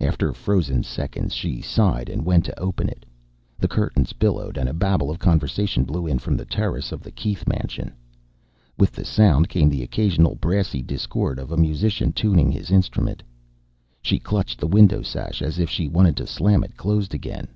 [0.00, 3.04] After frozen seconds, she sighed and went to open it.
[3.58, 7.10] The curtains billowed, and a babble of conversation blew in from the terrace of the
[7.10, 7.92] Keith mansion.
[8.78, 13.22] With the sound came the occasional brassy discord of a musician tuning his instrument.
[14.00, 17.48] She clutched the window sash as if she wished to slam it closed again.